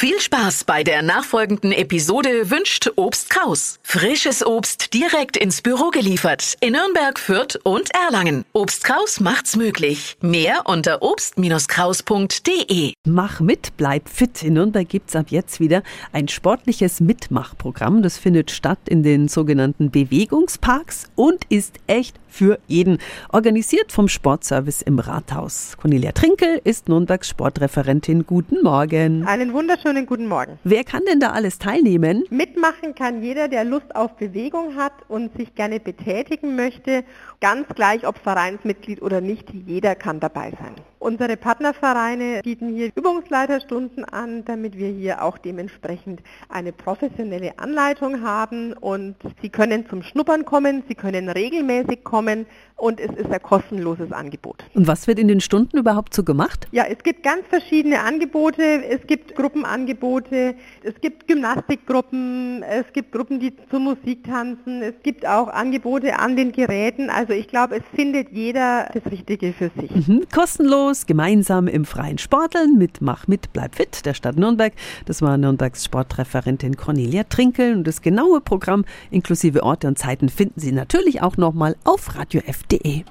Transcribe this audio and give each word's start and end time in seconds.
Viel 0.00 0.20
Spaß 0.20 0.62
bei 0.62 0.84
der 0.84 1.02
nachfolgenden 1.02 1.72
Episode 1.72 2.52
wünscht 2.52 2.88
Obst 2.94 3.30
Kraus. 3.30 3.80
Frisches 3.82 4.46
Obst 4.46 4.94
direkt 4.94 5.36
ins 5.36 5.60
Büro 5.60 5.90
geliefert 5.90 6.56
in 6.60 6.74
Nürnberg, 6.74 7.18
Fürth 7.18 7.58
und 7.64 7.90
Erlangen. 7.92 8.44
Obst 8.52 8.84
Kraus 8.84 9.18
macht's 9.18 9.56
möglich. 9.56 10.16
Mehr 10.20 10.66
unter 10.66 11.02
obst-kraus.de. 11.02 12.92
Mach 13.08 13.40
mit, 13.40 13.76
bleib 13.76 14.08
fit. 14.08 14.44
In 14.44 14.52
Nürnberg 14.52 14.88
gibt's 14.88 15.16
ab 15.16 15.26
jetzt 15.30 15.58
wieder 15.58 15.82
ein 16.12 16.28
sportliches 16.28 17.00
Mitmachprogramm. 17.00 18.00
Das 18.00 18.18
findet 18.18 18.52
statt 18.52 18.78
in 18.86 19.02
den 19.02 19.26
sogenannten 19.26 19.90
Bewegungsparks 19.90 21.10
und 21.16 21.44
ist 21.48 21.74
echt 21.88 22.14
für 22.28 22.58
jeden. 22.66 22.98
Organisiert 23.32 23.92
vom 23.92 24.08
Sportservice 24.08 24.82
im 24.82 24.98
Rathaus. 24.98 25.76
Cornelia 25.80 26.12
Trinkel 26.12 26.60
ist 26.64 26.88
Nürnbergs 26.88 27.28
Sportreferentin. 27.28 28.26
Guten 28.26 28.62
Morgen. 28.62 29.26
Einen 29.26 29.52
wunderschönen 29.52 30.06
guten 30.06 30.28
Morgen. 30.28 30.58
Wer 30.64 30.84
kann 30.84 31.02
denn 31.08 31.20
da 31.20 31.30
alles 31.30 31.58
teilnehmen? 31.58 32.24
Mitmachen 32.30 32.94
kann 32.94 33.22
jeder, 33.22 33.48
der 33.48 33.64
Lust 33.64 33.94
auf 33.94 34.16
Bewegung 34.16 34.76
hat 34.76 34.92
und 35.08 35.36
sich 35.36 35.54
gerne 35.54 35.80
betätigen 35.80 36.56
möchte. 36.56 37.04
Ganz 37.40 37.66
gleich, 37.74 38.06
ob 38.06 38.18
Vereinsmitglied 38.18 39.02
oder 39.02 39.20
nicht, 39.20 39.52
jeder 39.52 39.94
kann 39.94 40.20
dabei 40.20 40.50
sein. 40.50 40.74
Unsere 41.08 41.38
Partnervereine 41.38 42.42
bieten 42.42 42.68
hier 42.68 42.90
Übungsleiterstunden 42.94 44.04
an, 44.04 44.44
damit 44.44 44.76
wir 44.76 44.88
hier 44.88 45.22
auch 45.24 45.38
dementsprechend 45.38 46.20
eine 46.50 46.70
professionelle 46.70 47.58
Anleitung 47.58 48.20
haben. 48.20 48.74
Und 48.74 49.16
Sie 49.40 49.48
können 49.48 49.88
zum 49.88 50.02
Schnuppern 50.02 50.44
kommen, 50.44 50.82
Sie 50.86 50.94
können 50.94 51.30
regelmäßig 51.30 52.04
kommen 52.04 52.44
und 52.78 53.00
es 53.00 53.10
ist 53.16 53.30
ein 53.30 53.42
kostenloses 53.42 54.12
Angebot. 54.12 54.64
Und 54.74 54.86
was 54.86 55.06
wird 55.06 55.18
in 55.18 55.28
den 55.28 55.40
Stunden 55.40 55.78
überhaupt 55.78 56.14
so 56.14 56.22
gemacht? 56.22 56.68
Ja, 56.70 56.84
es 56.88 57.02
gibt 57.02 57.22
ganz 57.24 57.42
verschiedene 57.48 58.00
Angebote. 58.00 58.62
Es 58.62 59.06
gibt 59.06 59.34
Gruppenangebote, 59.34 60.54
es 60.82 60.94
gibt 61.00 61.26
Gymnastikgruppen, 61.26 62.62
es 62.62 62.92
gibt 62.92 63.12
Gruppen, 63.12 63.40
die 63.40 63.52
zur 63.68 63.80
Musik 63.80 64.24
tanzen, 64.24 64.82
es 64.82 64.94
gibt 65.02 65.26
auch 65.26 65.48
Angebote 65.48 66.18
an 66.18 66.36
den 66.36 66.52
Geräten. 66.52 67.10
Also 67.10 67.32
ich 67.32 67.48
glaube, 67.48 67.76
es 67.76 67.82
findet 67.94 68.30
jeder 68.32 68.88
das 68.94 69.10
Richtige 69.10 69.52
für 69.52 69.70
sich. 69.76 69.90
Mhm, 69.90 70.26
kostenlos 70.32 70.78
los, 70.78 71.06
gemeinsam 71.06 71.66
im 71.66 71.84
freien 71.84 72.18
Sporteln 72.18 72.78
mit 72.78 73.00
Mach 73.00 73.26
mit, 73.26 73.52
bleib 73.52 73.74
fit 73.74 74.06
der 74.06 74.14
Stadt 74.14 74.36
Nürnberg. 74.36 74.72
Das 75.06 75.20
war 75.20 75.36
Nürnbergs 75.36 75.84
Sportreferentin 75.84 76.76
Cornelia 76.76 77.24
Trinkel 77.24 77.74
und 77.74 77.86
das 77.86 78.02
genaue 78.02 78.40
Programm 78.40 78.84
inklusive 79.10 79.64
Orte 79.64 79.88
und 79.88 79.98
Zeiten 79.98 80.28
finden 80.28 80.60
Sie 80.60 80.70
natürlich 80.70 81.22
auch 81.22 81.36
nochmal 81.36 81.74
auf 81.84 82.02
radiof.de. 82.70 83.08